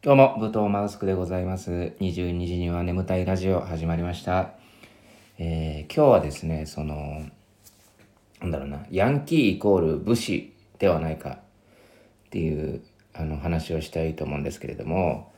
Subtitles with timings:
[0.00, 1.72] どうも、武藤マウスクでございます。
[1.98, 4.52] 22時には眠たいラジオ始まりました。
[5.38, 7.26] えー今日はですね、その、
[8.40, 11.38] なんだろうな、ヤンキーイコール武士ではないかっ
[12.30, 12.80] ていう
[13.12, 15.32] あの話をしたいと思うんですけれども、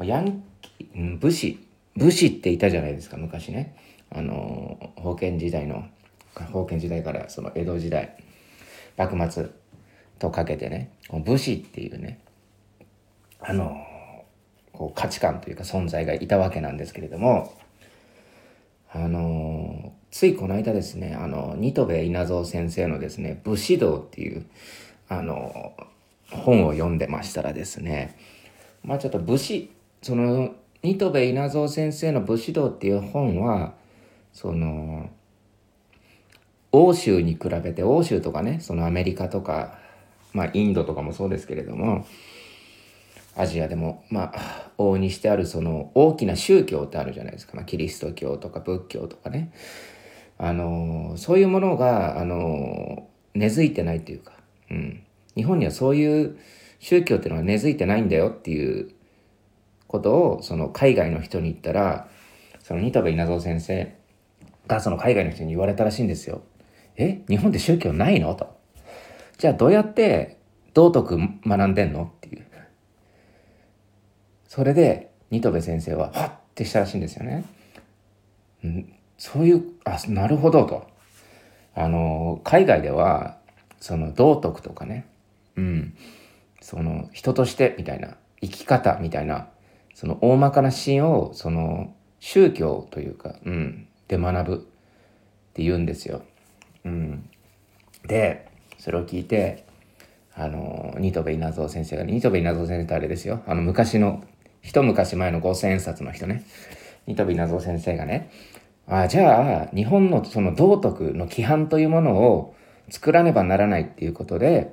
[0.00, 3.74] ヤンキー、武士、武士っていたじゃないですか、昔ね。
[4.10, 5.88] あの、封建時代の、
[6.52, 8.16] 封建時代からその江戸時代、
[8.96, 9.46] 幕末
[10.20, 12.20] とかけてね、武士っていうね、
[13.40, 13.76] あの
[14.76, 17.54] こう価値観というか存在がいたわけなんですけれども
[18.92, 24.46] あのついこの間ですねあの新戸部稲造先生のですね「武士道」っていう
[25.08, 25.72] あの
[26.30, 28.16] 本を読んでましたらですね
[28.84, 29.70] まあちょっと武士
[30.02, 33.74] その新戸部稲造先生の「武士道」っていう本は
[34.32, 35.10] その
[36.72, 39.78] 欧州に比べて欧州とかねそのアメリカとか
[40.32, 42.06] まあインドとかもそうですけれども
[43.36, 49.52] アジアでもまあ往々にしてあるその大きな宗教ってあるじゃないですか、まあ、キリスト教とか仏教とかね
[50.38, 54.32] あのそういうものがあの根付いてないというか、
[54.70, 55.02] うん、
[55.36, 56.38] 日本にはそういう
[56.78, 58.90] 宗教っていうのは根付いてないんだよっていう
[59.86, 62.08] ことをその海外の人に言ったら
[62.60, 63.94] その新戸部稲造先生
[64.66, 66.42] がその海外の人に言われたらしいんですよ。
[66.96, 67.22] え？
[67.28, 68.34] 日本って宗教ないの？
[68.34, 68.56] と。
[69.36, 70.38] じゃあどうやって
[70.72, 72.12] 道徳学んでんの？
[74.54, 77.44] それで新戸部先生ははってしたらしいんですよね。
[78.62, 80.86] うん、そういうあなるほどと。
[81.74, 83.36] あの海外では
[83.80, 85.08] その道徳とかね、
[85.56, 85.96] うん、
[86.60, 89.48] その人としてみたいな生き方みたいな
[89.92, 94.58] その大まかな指針をその宗教というか、うん、で学ぶっ
[95.54, 96.22] て言うんですよ。
[96.84, 97.28] うん、
[98.06, 99.64] でそれを聞いて
[100.32, 104.22] あの新戸部稲造先生が新戸部稲造先生ってあれですよあの昔の
[104.64, 106.42] 一昔前の五千円札の人ね。
[107.06, 108.30] 新戸部稲造先生がね。
[108.88, 112.54] あじゃあ日本のその道徳の規範というものを
[112.88, 114.72] 作らねばならないっていうことで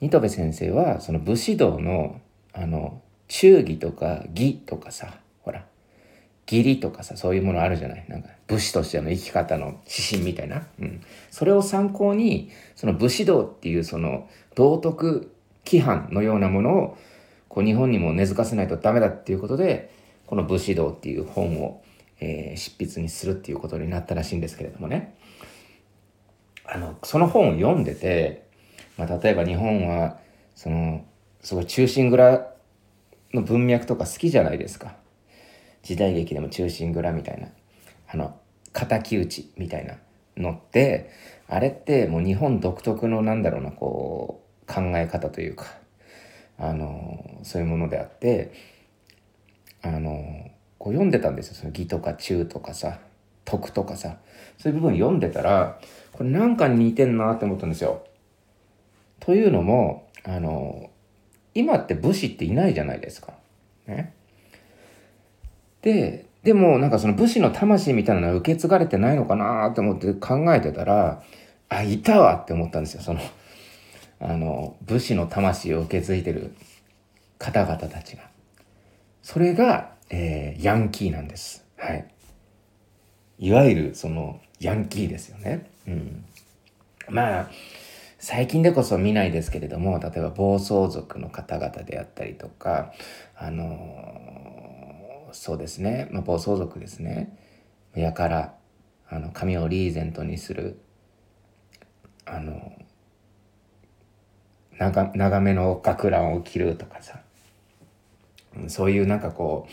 [0.00, 2.20] 新戸部先生はその武士道の
[2.52, 5.64] あの忠義とか義とかさほら
[6.50, 8.04] 義理とかさそういうものあるじゃない？
[8.08, 11.00] なんか武士としての生き方の指針みたいな、うん、
[11.30, 15.32] それを参考にその武士道っていうその道徳
[15.64, 16.98] 規範のようなものを
[17.50, 19.90] こう日本にも根付かせないとダメだっていうことで
[20.26, 21.82] この「武士道」っていう本を、
[22.20, 25.14] えー執筆にするっていうことになったらしいんですけれどもね。
[26.64, 28.44] あのその本を読んでて、
[28.96, 30.18] まあ、例えば日本は
[30.54, 31.04] その
[31.40, 32.46] すごい忠臣蔵
[33.34, 34.94] の文脈とか好きじゃないですか。
[35.82, 37.48] 時代劇でも忠臣蔵みたいな。
[38.08, 38.38] あの
[38.72, 39.96] 敵討ちみたいな
[40.36, 41.10] のって
[41.48, 45.80] あれってもう日本独特のなんだろうなこう考え方というか。
[46.60, 48.52] あのそういうものであって
[49.82, 52.98] あのこう読んでたんですよその義とか忠とかさ
[53.46, 54.18] 徳とかさ
[54.58, 55.80] そういう部分読んでたら
[56.12, 58.04] これなんかに似てんなって思ったんですよ。
[59.20, 60.90] というのもあの
[61.54, 63.32] 今って武士っていないじゃないですか。
[63.86, 64.12] ね、
[65.82, 71.22] ででもなんかその武士の魂みたいなのは受け継がれてないのかなって思って考えてたら
[71.68, 73.20] あいたわって思ったんですよその
[74.20, 76.54] あの武士の魂を受け継いでる
[77.38, 78.22] 方々たちが。
[79.22, 81.64] それが、えーヤンキーなんです。
[81.76, 82.06] はい。
[83.38, 85.70] いわゆるそのヤンキーですよね。
[85.86, 86.24] うん。
[87.08, 87.50] まあ
[88.18, 92.92] 最近でこそ見ないですけれども例えば暴走族の方々であったりとか
[93.34, 94.30] あのー
[95.32, 97.38] そうですね、まあ、暴走族ですね
[97.94, 98.54] やから
[99.08, 100.80] あの髪をリーゼントにする
[102.26, 102.72] あの
[104.80, 107.20] 長めの学ランを着るとかさ
[108.68, 109.72] そういうなんかこう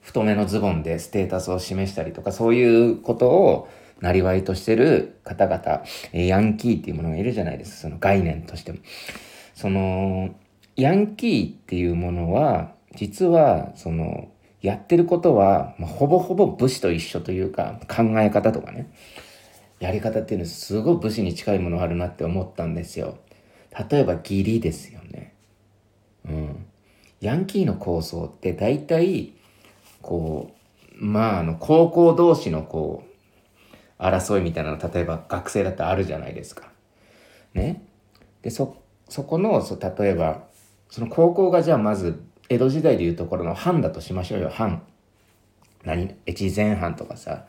[0.00, 3.68] 太めのズボンでステータスを示したりとかそういうことを
[4.00, 5.82] なりわいとしてる方々
[6.12, 8.78] ヤンキーっていうものがいるじゃないですかその概念としても。
[9.54, 10.34] その
[10.76, 14.28] ヤンキーっていうものは実はその
[14.60, 18.92] やってることは、まあ、ほぼほぼ武士と一緒というか考え方とかね
[19.78, 23.18] やり方っていうのはすごい武士に近いものがあるなって思ったんですよ。
[23.90, 25.34] 例えば義理ですよね。
[26.26, 26.66] うん。
[27.20, 29.32] ヤンキーの構想って大体
[30.02, 30.54] こ
[31.00, 33.04] うまああの高校同士のこ
[33.98, 36.68] う争いみたいなの例えば学生だってあるじゃないですか。
[37.54, 37.82] ね。
[38.42, 38.76] でそ
[39.08, 40.44] そこのそ例えば
[40.90, 44.82] その高校がじゃあまず江戸時代でいうところの藩だとしましょうよ藩。
[45.84, 46.14] 何？
[46.26, 47.44] 越前藩とかさ、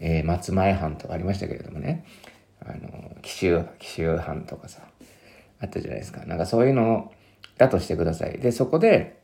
[0.00, 2.04] えー松前藩とかありましたけれどもね
[2.60, 4.82] あの紀州紀州藩とかさ
[5.62, 7.10] あったじゃないですかなんかそういうの
[7.56, 9.22] だとしてくださいでそこで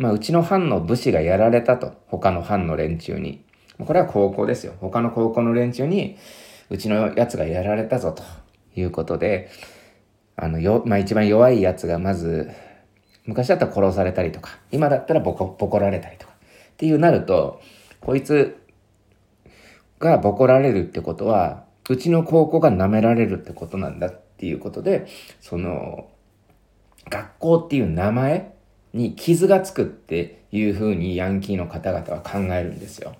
[0.00, 1.92] まあ、うちの藩の武士がやられたと。
[2.06, 3.44] 他の藩の連中に。
[3.78, 4.72] これは高校ですよ。
[4.80, 6.16] 他の高校の連中に、
[6.70, 8.22] うちのやつがやられたぞと
[8.74, 9.50] いうことで、
[10.36, 12.50] あの、よ、まあ一番弱いやつがまず、
[13.26, 16.32] 昔だったら殺されたりとか、今だったらボコ、ボコられたりとか。
[16.72, 17.60] っていうなると、
[18.00, 18.56] こいつ
[19.98, 25.06] がボコられるってことは、うちの高校が舐められるってことなんだっていうことで、
[25.42, 26.08] その、
[27.10, 28.54] 学校っていう名前
[28.94, 33.14] に傷がつくっていうふうにヤンキーの方々は考えるんですよ。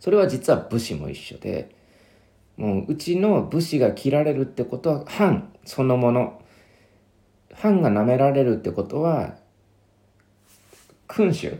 [0.00, 1.74] それは実は武士も一緒で、
[2.56, 6.40] もううちの武士が切られるってことは藩そのもの。
[7.54, 9.34] 藩が舐められるってことは
[11.06, 11.52] 君主。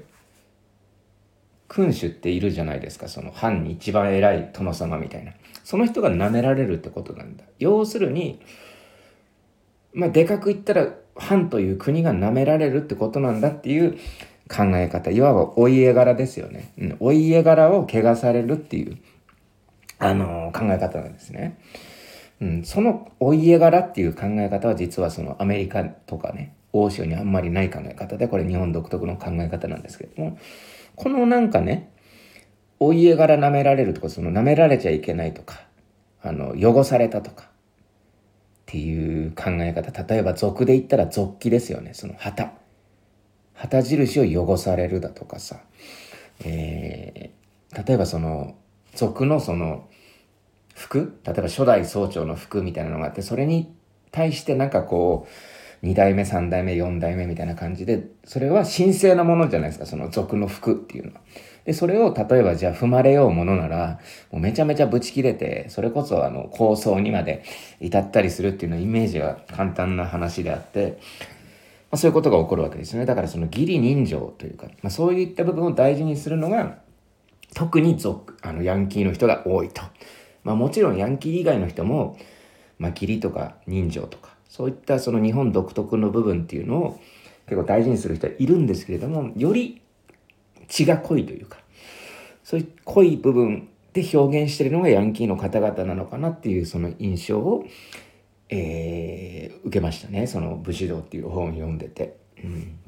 [1.69, 3.09] 君主っているじゃないですか。
[3.09, 5.33] その藩に一番偉い殿様みたいな。
[5.65, 7.45] その人が舐められるってことなんだ。
[7.59, 8.41] 要するに
[9.93, 13.99] まあでかく言ったら藩という国が舐められるってことなんだっていう
[14.49, 18.99] 考え方いわばお家柄ですよね、うん、お家柄を汚されるっていう
[20.03, 21.59] あの考え方なんですね。
[22.41, 30.39] うん、そのお家柄っていう考え方は実はそのアメリカとかね、欧州にあんまりない考え方で、これ日本独特の考え方なんですけども、
[30.97, 31.93] このなんかね、
[32.81, 35.63] お家柄舐められるとか、その舐められちゃいけないとか、
[36.21, 37.49] あの、汚されたとか、
[38.73, 40.03] っていう考え方。
[40.03, 41.93] 例えば俗で言ったら俗気ですよね。
[41.93, 42.55] その旗。
[43.53, 45.61] 旗印を汚されるだとかさ。
[46.43, 48.57] えー、例えばその、
[48.95, 49.91] 俗のその、
[50.75, 53.75] 服例えば初代総長の服みたいなのがあって、それに
[54.11, 55.29] 対してなんかこ
[55.83, 61.21] う、2代目、3代目、4代目みたいな感じで、それは神聖なものじゃないですか、その俗の服っていうのは。
[61.65, 64.01] で、それを例えばじゃあ踏まれようものなら、
[64.31, 67.45] もうめちゃめちゃブチ切れて、それこそあの構想にまで
[67.81, 70.99] 至ったりするっていうのはイメージは簡単な話であって、
[71.91, 73.07] まあ、そういうことが起こるわけですよね。
[73.07, 76.79] だからその義理人情というか、まあ、そういった部分を大事にするのが、
[77.55, 79.83] 特に族、あのヤンキーの人が多いと。
[80.43, 82.17] まあもちろんヤンキー以外の人も、
[82.79, 87.01] まあ義理とか人情とか、そういったその日本独特の部分っていうのを
[87.47, 89.82] 結構大事にする人はいるんですけれども、より
[90.73, 91.59] 血が濃いというか、
[92.43, 97.67] そういう濃い部分で表現してるのがヤンキーの方々なのかなっていうその印象を、
[98.49, 100.27] えー、受けましたね。
[100.27, 102.17] その武士道っていう本を読んでて。
[102.43, 102.79] うん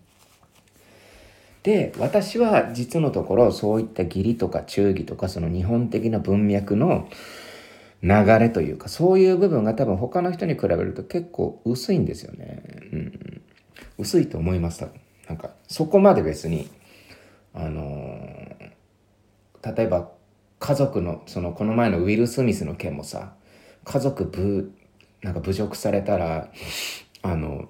[1.62, 7.08] で、私は実のところそういった義理とか忠義とかその日本的な文脈の
[8.02, 12.62] 流れというかそういう部分が多分他の人に比べると結構薄いんですよね。
[12.92, 13.42] うん、
[13.96, 14.88] 薄いと思いました。
[15.26, 16.68] なんかそこまで別に
[17.54, 20.10] あのー、例えば
[20.58, 23.34] 家族のそのこの前のウィル・スミスの件もさ
[23.84, 24.72] 家族ぶ
[25.22, 26.50] なんか侮辱されたら
[27.22, 27.68] あの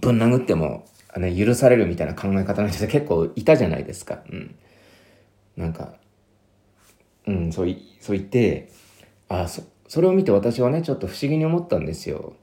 [0.00, 0.86] ぶん殴っても
[1.18, 4.20] ね、許されるみたいな考え方の人って結構いたじゃないですか。
[4.30, 4.54] うん。
[5.56, 5.94] なんか、
[7.26, 8.70] うん、そう、そう言って、
[9.28, 12.34] あそ、それを見て私はね、ちょっと不思議に思ったんですよ。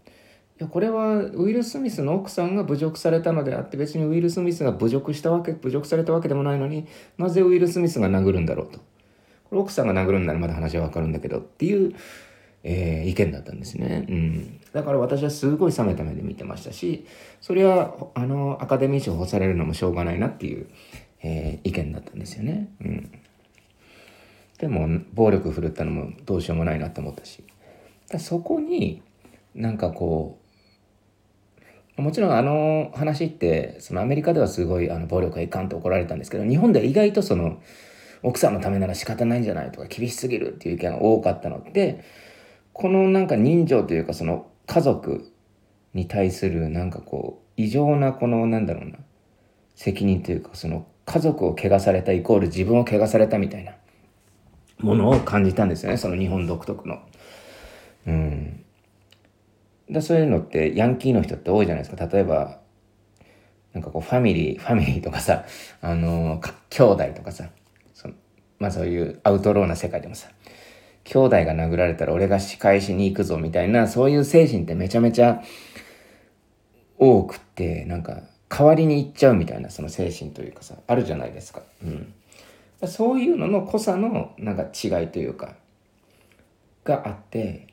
[0.59, 6.85] いや、これはウィル・スミスの奥さんが侮辱されたのであって、別にウィル・スミスが侮辱したわけ、侮辱されたわけでもないのに
[7.17, 8.79] なぜウィル・スミスが殴るんだろうと。
[9.49, 11.95] これ奥さんが殴るんならまだ話はわかるんだけどっていう、
[12.63, 14.05] えー、意見だったんですね。
[14.09, 14.59] うん。
[14.73, 17.05] だから私はすごい冷めた目で見てましたし、
[17.39, 20.67] それは、あの、アカデミー賞を干されるのもしょうがないなっていう、
[21.23, 22.67] えー、意見だったんですよね。
[22.81, 23.11] うん。
[24.57, 27.43] でも、暴力振るったのもどうしようもないなって思ったし。
[28.17, 29.01] そこに、
[29.55, 30.38] なんかこう、
[31.99, 37.61] もちろんあの話って、そのアメリカではすごいあの暴力がいかんと怒られたんですけど、日本では意外とその、
[38.21, 42.03] 奥さんのためなら仕方ないんじゃないとか厳しすぎるっていう意見が多かったので、
[42.73, 45.31] このなんか人情というかその家族
[45.93, 48.99] に対するなんかこう異常なこのなんだろうな
[49.75, 53.73] 責任というかその家族を汚されたイコール自分を汚されたみたいな
[54.77, 56.99] ものを感じたんですよねその日本独特の。
[58.07, 58.63] うん。
[59.91, 62.05] だそういうのってヤンキーの人って多いじゃないですか。
[62.05, 62.59] 例えば
[63.73, 65.45] なんかこうファミリー、ファミリーとかさ、
[65.81, 67.49] あのー、兄弟とかさ、
[67.93, 68.09] そ
[68.57, 70.29] まあそういうアウトローな世界でもさ、
[71.03, 75.43] 兄弟が殴られたら俺が仕返しに行くぞみたいな、そういう精神ってめちゃめちゃ
[76.97, 81.61] 多くって、なんか代わりに行っちゃうみたいなその精神というかさ、あるじゃないですか。
[81.83, 82.13] うん。
[82.87, 85.55] そういうのの濃さのなんか違いというか、
[86.83, 87.67] があって、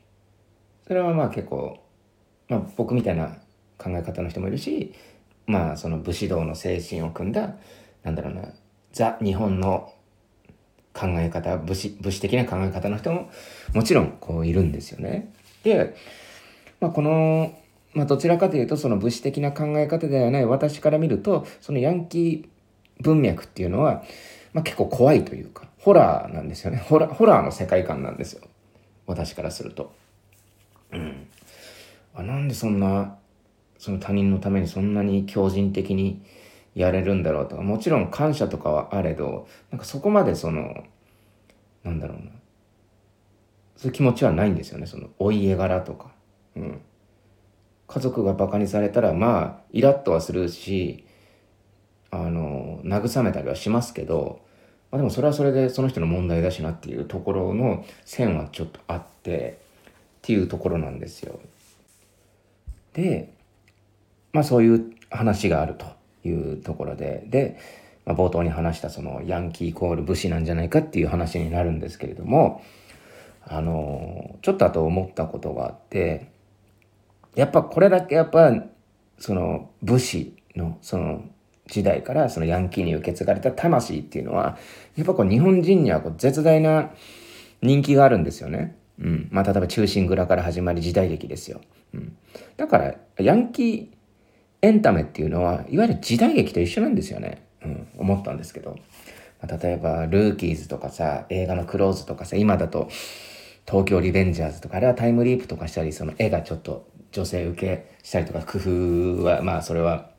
[0.87, 1.79] それはまあ結構、
[2.49, 3.37] まあ僕みたいな
[3.77, 4.93] 考え方の人もいるし、
[5.45, 7.55] まあその武士道の精神を組んだ、
[8.03, 8.49] なんだろうな、
[8.91, 9.93] ザ・日本の
[10.93, 13.29] 考え方、武士、武士的な考え方の人も
[13.73, 15.31] もちろんこういるんですよね。
[15.63, 15.95] で、
[16.79, 17.55] まあ、この、
[17.93, 24.03] まあ、どちらかというとその武士的な考え方ではない私から見ると、そのヤンキー文脈っていうのは、
[24.53, 26.77] まあ、結構怖いというか、ホラーなんですよね。
[26.77, 28.41] ホラホラーの世界観なんですよ。
[29.05, 29.93] 私からすると。
[30.91, 31.27] うん。
[32.17, 33.17] あなんでそんな、
[33.77, 36.23] その他人のためにそんなに強靭的に
[36.73, 40.83] やれるんだろうとか、もちろん感謝とかはあれど、なんかそこまでその、
[41.83, 42.31] なんだろうな。
[43.75, 44.87] そういう気持ちはないんですよね。
[44.87, 46.11] その、お家柄とか。
[46.55, 46.81] うん。
[47.87, 51.05] 家族がバカにされたら、まあ、イラッとはするし、
[52.09, 54.41] あの、慰めたりはしますけど、
[54.91, 59.59] まあでもそれはそれでその人の問題だしなっていうところの線はちょっとあって、
[60.17, 61.39] っていうところなんですよ。
[62.97, 63.33] で、
[64.33, 65.85] まあそういう話があると
[66.27, 67.59] いうところで、で、
[68.05, 72.63] まあ、冒頭に話したそのヤンキーイコール武士なんじゃないかっていう話になるんですけれども、
[73.45, 76.29] あの、ちょっとあと思ったことがあって、
[77.35, 78.51] やっぱこれだけやっぱ、
[79.19, 81.23] その武士のその
[81.67, 84.57] 時代からそのヤンキーに受け継がれた魂っていうのは、
[84.95, 86.91] やっぱこう日本人にはこう絶大な
[87.61, 88.75] 人気があるんですよね。
[88.99, 89.27] うん。
[89.31, 91.61] まあ例えば忠臣蔵から始まり時代劇ですよ。
[91.93, 92.17] うん。
[92.57, 93.87] だから、ヤンキー
[94.61, 97.47] エンタメっていうのは、いわゆる時代劇と一緒なんですよね。
[97.63, 97.87] うん。
[97.97, 98.77] 思ったんですけど。
[99.41, 102.89] まあ、例えば、ルーキーズとかさ、映画のクローズとかさ、今だと、
[103.67, 110.09] 東京リベンジャーズとか、あれはタイムリープとかしたり、その絵がちょっと女性受けしたりとか、工夫は、まあそれは、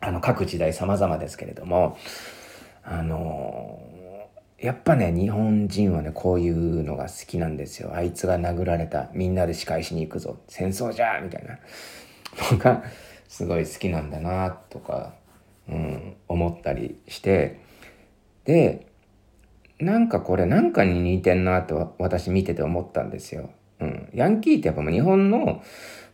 [0.00, 1.96] あの、各時代様々ですけれども、
[2.90, 3.80] あの
[4.60, 7.92] やっぱね、日本人はね、こういうのが好きなんですよ。
[7.94, 9.08] あいつが殴られた。
[9.14, 10.38] みんなで仕返しに行くぞ。
[10.48, 11.58] 戦争じゃみたいな。
[12.50, 12.82] のが、
[13.28, 15.14] すごい好きなんだな、とか、
[15.68, 17.60] うん、思ったりして。
[18.46, 18.86] で、
[19.78, 23.50] なんかこれなんかに似てんなと私見てて思ったんですよ。
[23.78, 24.08] うん。
[24.12, 25.62] ヤンキーってやっぱ日本の、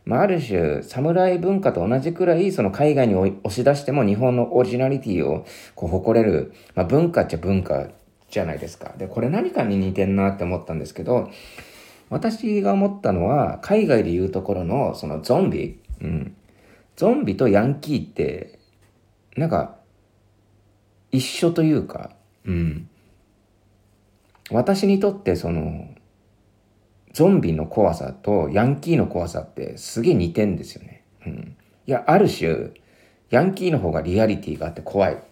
[0.04, 7.88] まあ、ある種、侍文化と同じくらい、その海外に押し出しても日本のオリジナリティをこう誇れる、まあ、文化っちゃ文化
[8.34, 8.92] じゃないですか。
[8.98, 11.30] で、これ何かに似てんなって思ったんですけど、
[12.10, 16.36] 私が思ったのは、海外で言うところの、そのゾンビ、うん。
[16.96, 18.58] ゾンビとヤンキーって、
[19.36, 19.76] なんか、
[21.12, 22.10] 一緒というか、
[22.44, 22.88] うん。
[24.50, 25.88] 私にとってその、
[27.12, 31.04] ゾンビの怖さとヤンキーの怖さってすげえ似てんですよね。
[31.24, 31.56] うん。
[31.86, 32.72] いや、ある種、
[33.30, 35.22] ヤンキーの方がリアリティがあって怖い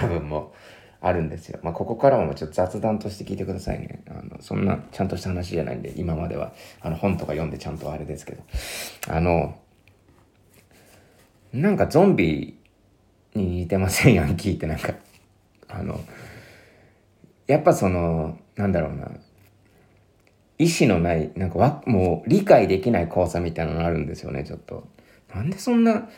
[0.00, 0.56] 部分もう
[1.02, 1.58] あるんですよ。
[1.62, 4.02] まあ、ここからもちょっと雑談として聞いてくださいね。
[4.08, 8.42] あの、そんなちゃんとした話じゃないんで、今までは、あの、本とか読んでちゃんとあれですけど。
[9.08, 9.56] あの、
[11.52, 12.56] なんかゾンビ
[13.34, 14.94] に似てません、ヤンキーってなんか。
[15.68, 16.00] あの、
[17.48, 19.10] やっぱその、なんだろうな。
[20.58, 24.86] 意志のない、なんかわ、もう理解できない怖さみたいなのがあるんですよね、ちょっと。
[25.34, 26.08] なんでそんな、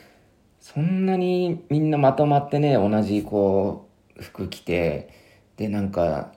[0.60, 5.10] そんなにみんなまとまってね、同じこう、服着て、
[5.56, 6.32] で、なんか、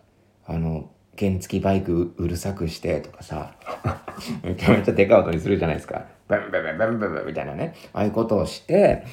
[0.45, 3.55] あの、原付バイクうるさくしてとかさ、
[4.43, 6.05] めちゃめちゃでかい音にするじゃないですか。
[6.27, 7.75] ブンブンブンブンブンブンみたいなね。
[7.93, 9.05] ああいうことをして、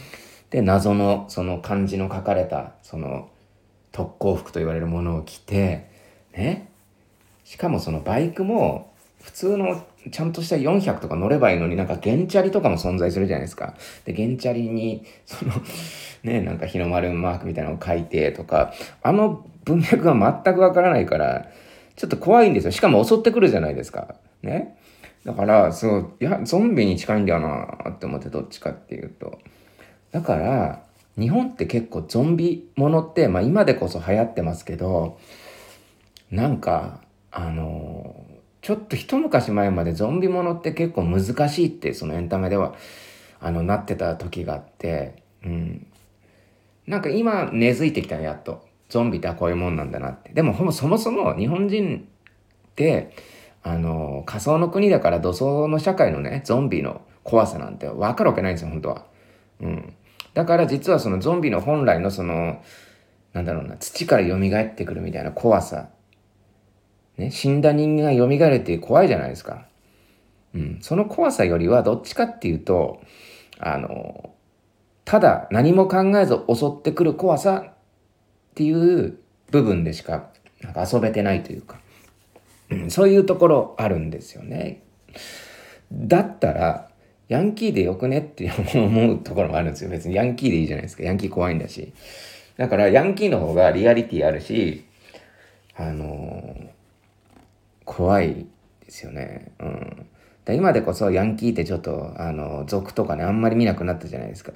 [0.51, 3.31] で、謎のその漢字の書かれた、その
[3.93, 5.91] 特攻服と言われるものを着て、
[6.33, 6.69] ね。
[7.45, 8.93] しかもそのバイクも、
[9.23, 13.75] 普通のちゃんとした400とか乗ればいいのになんか原チャリとかも存在するじゃないですか。
[14.05, 15.53] で、原チャリに、その、
[16.23, 21.49] ね、なんか日の丸マークみたいなのを書いてとか、あの文脈が全くわからないから、
[21.97, 22.71] ちょっと怖いんですよ。
[22.73, 24.15] しかも襲ってくるじゃないですか。
[24.43, 24.77] ね。
[25.25, 29.39] だから、そう、いや、ゾンビに近いんだよなって思って、どっちかっていうと。
[30.13, 30.83] だから、
[31.19, 35.19] 日本って結構ゾンビものって、まあ今でこそ流行ってますけど、
[36.31, 38.15] なんか、あの
[38.65, 42.75] ちょっと一昔前までゾンビものって結構難しいって、そのエンタメでは、
[43.39, 45.87] あの、なってた時があって、うん。
[46.87, 48.67] なんか今根付いてきたのやっと。
[48.89, 50.33] ゾンビってこういうもんなんだなって。
[50.33, 52.09] でもほぼそもそも日本人
[52.69, 53.15] って、
[53.63, 59.05] あの、仮想の国だから土葬の社会のね、ゾンビの怖さなんて分かるわけないんですよ、本当は。
[59.61, 59.93] うん。
[60.33, 62.63] だから実はそのゾンビの本来のその、
[63.35, 65.91] なんだろうな、土から蘇ってくるみたいな怖さ。
[67.17, 69.67] ね、死んだ人間が蘇るって怖いじゃないですか。
[70.55, 70.79] うん。
[70.81, 73.01] その怖さよりはどっちかっていうと、
[73.59, 74.31] あの、
[75.05, 77.73] ただ何も考えず襲ってくる怖さっ
[78.55, 79.19] ていう
[79.51, 80.31] 部分でしか、
[80.61, 81.79] なんか遊べてないというか、
[82.71, 84.83] うん、そういうところあるんですよね。
[85.93, 86.89] だったら、
[87.29, 89.91] ヤンキーでよくねって思うところもあるんですよ。
[89.91, 91.03] 別にヤンキーでいいじゃないですか。
[91.05, 91.93] ヤンキー怖いんだし。
[92.57, 94.85] だから、ヤンキーの方がリアリティあるし、
[95.77, 96.55] あの、
[97.85, 98.47] 怖い
[98.85, 99.53] ですよね。
[99.61, 100.07] うん。
[100.57, 104.53] 今でこそヤンキーってちょっと、あの、族とかね、あんまり見なくなったじゃないですか。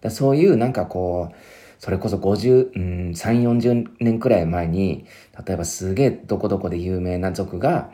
[0.00, 1.34] だそういうなんかこう、
[1.78, 5.04] それこそ50、うん、3、40年くらい前に、
[5.46, 7.90] 例えばすげえどこどこで有名な族が、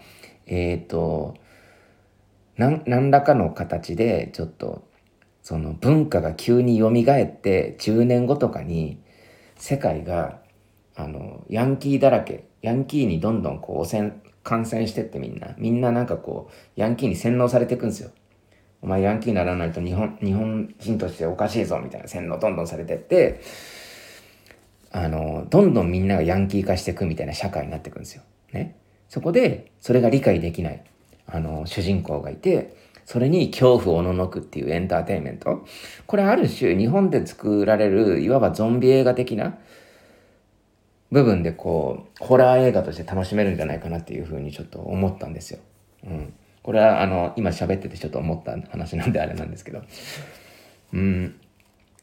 [0.46, 1.34] えっ、ー、と、
[2.56, 4.84] 何らかの形でちょっと
[5.42, 8.98] その文化が急に蘇って10年後とかに
[9.56, 10.38] 世界が
[10.94, 15.54] あのヤンキーだらけヤンキーにどんどんこう汚染感染してってみんな。
[15.58, 18.10] みんななんかこうヤンキーに洗脳されていくんですよ。
[18.82, 22.08] お前ヤンキーにならないと日本日本人としておかしいぞみたいな。
[22.08, 23.40] 洗脳どんどんされてって
[24.90, 28.22] あのどんどんみんながヤンキー化していくみたいな社会になっていくんですよ。
[28.52, 28.76] ね。
[29.08, 30.82] そこでそれが理解できない
[31.26, 35.64] あの主人公がいてそれに恐怖をおののくっていうエンターテインメント。
[36.06, 39.58] これある種日本で作られるいわばゾンビ映画的な
[41.12, 45.60] 部分でこう、ホラー映画として楽しめるんじゃないかなっていうふうにちょっと思ったんですよ。
[46.04, 46.34] うん。
[46.62, 49.82] これはあの、今喋っててちょっと思った話なんであれなんですけど。
[50.94, 51.38] うん。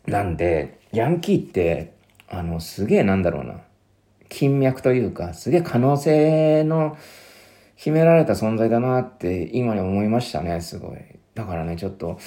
[0.05, 1.93] なんで、ヤンキーって、
[2.29, 3.61] あの、すげえなんだろうな。
[4.29, 6.95] 金脈というか、すげえ可能性の、
[7.75, 10.99] 秘められた存在だなって今に思いましたね、すごい。
[11.33, 12.19] だからね、ちょっと、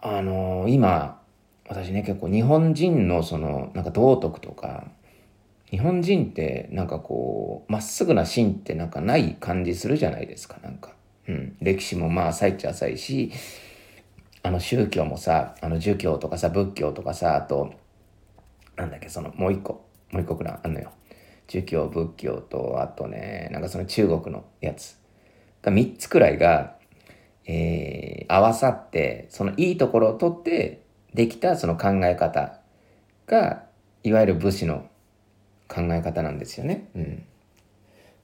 [0.00, 1.20] あのー、今、
[1.68, 4.86] 私ね、結構日本人のその、なんか道徳とか、
[5.70, 10.92] 日本人ってなんかこう、まっすぐな芯ってなんかない感じするじゃないですか、なんか。
[11.28, 11.56] うん。
[11.60, 13.32] 歴史もまあ浅いっちゃ浅いし、
[14.42, 17.74] あの宗教もさ、あの儒教とかさ、仏教とかさ、あと、
[18.76, 20.92] なんだっけ、その、もう一個、もう一個くらいあんのよ。
[21.48, 24.98] 儒教仏教とあとねなんかその中国のやつ
[25.62, 26.76] が3つくらいが、
[27.46, 30.82] えー、合わさってそのいいところを取って
[31.14, 32.60] できたその考え方
[33.26, 33.64] が
[34.02, 34.88] いわゆる武士の
[35.68, 36.88] 考え方なんですよね。
[36.94, 37.24] うん。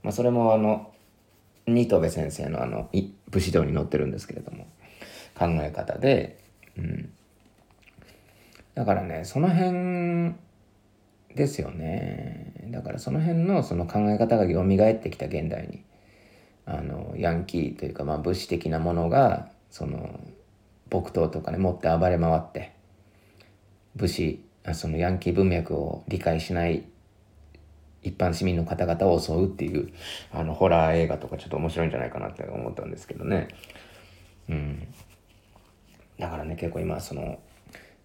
[0.02, 0.92] まあ、それもあの
[1.66, 2.90] 新戸部先生のあの
[3.30, 4.66] 武士道に載ってるんですけれども
[5.38, 6.38] 考え方で、
[6.76, 7.12] うん、
[8.74, 10.34] だからねその辺
[11.34, 12.52] ですよね。
[12.70, 15.84] だからその辺のその考え方が蘇ってきた現代に
[16.66, 20.20] あのヤンキーというかまあ武士的なものがその
[20.90, 22.72] 木刀とかね持って暴れ回って
[23.96, 26.84] 武士そのヤンキー文脈を理解しない
[28.02, 29.92] 一般市民の方々を襲うっていう
[30.32, 33.48] あのホラー映画とかちょっと面白いんじゃないかなって思ったんですけどね。
[34.48, 34.86] うん。
[36.18, 37.38] だからね結構今その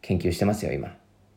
[0.01, 0.95] 研究してますよ今。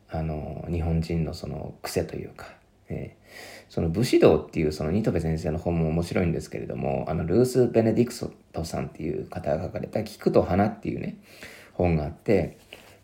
[0.09, 2.47] あの日本人のその癖というか、
[2.89, 11.15] えー、その武士道っていうそのニトベ先生の本も面白いんですけれどもあのルース・ベネディクトさんっていう方が書かれた「聞くと花」っていうね
[11.73, 12.57] 本があって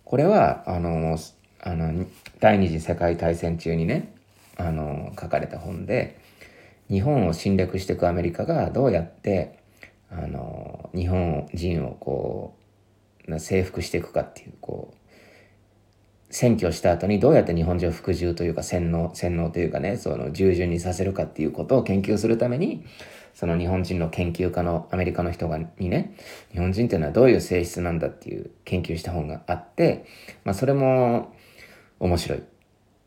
[0.04, 1.18] これはあの
[1.62, 2.06] あの
[2.42, 4.14] 第二次世界大戦中にね
[4.58, 6.20] あの書かれた本で
[6.90, 9.60] 日本を侵略していくアメリカがどうやって
[10.10, 12.56] あの日本人をこ
[13.28, 14.98] う征服していくかっていうこう
[16.30, 22.86] 占拠した後にどうやって日本人を服従というか洗脳、洗脳というかね、その従順にさせるかっていうことを研究するために、
[23.34, 26.16] その日本人の研究家のアメリカの人がにね、
[26.52, 30.06] 日本人っていうのはどういう性質なんだっていう研究した本があって、
[30.44, 31.34] まあそれも
[32.00, 32.44] 面白い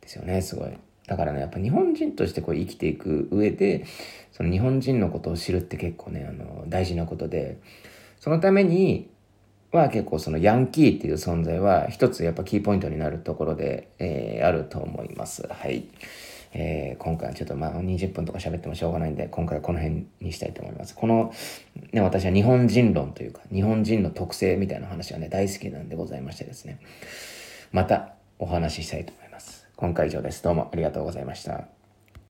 [0.01, 0.71] ですよね、すごい。
[1.11, 3.85] だからね、やっぱ日本人としてこう生きていく上で、
[4.31, 7.59] その日本人のことを知るって結構ね、あの、大事なことで、
[8.21, 9.11] そのために、
[9.73, 15.49] は結構そのヤンキーっていう存在は一つやっぱキーポイントになるところで、えー、あると思います。
[15.49, 15.89] はい。
[16.53, 20.95] えー、今回はちょっとまあ20分とか喋ってもしょうがないんで、今回はこの辺にしたいと思います。
[20.95, 21.33] この、
[21.93, 26.79] ね、私は日本人論というか、日本人の特性みたいな話はね、大好きなんでございましてですね。
[27.73, 29.13] またお話ししたいと
[29.81, 30.43] 今回以上です。
[30.43, 31.80] どうもありがとうございました。